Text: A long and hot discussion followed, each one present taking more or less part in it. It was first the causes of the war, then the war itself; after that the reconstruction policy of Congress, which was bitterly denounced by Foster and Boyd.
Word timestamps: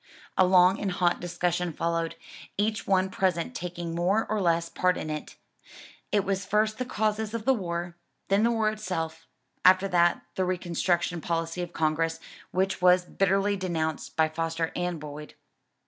A 0.35 0.47
long 0.47 0.79
and 0.79 0.93
hot 0.93 1.19
discussion 1.21 1.71
followed, 1.71 2.15
each 2.57 2.87
one 2.87 3.11
present 3.11 3.53
taking 3.53 3.93
more 3.93 4.25
or 4.31 4.41
less 4.41 4.67
part 4.67 4.97
in 4.97 5.11
it. 5.11 5.35
It 6.11 6.25
was 6.25 6.43
first 6.43 6.79
the 6.79 6.85
causes 6.85 7.35
of 7.35 7.45
the 7.45 7.53
war, 7.53 7.95
then 8.27 8.41
the 8.41 8.49
war 8.49 8.69
itself; 8.71 9.27
after 9.63 9.87
that 9.89 10.23
the 10.33 10.43
reconstruction 10.43 11.21
policy 11.21 11.61
of 11.61 11.71
Congress, 11.71 12.19
which 12.49 12.81
was 12.81 13.05
bitterly 13.05 13.55
denounced 13.55 14.15
by 14.15 14.27
Foster 14.27 14.71
and 14.75 14.99
Boyd. 14.99 15.35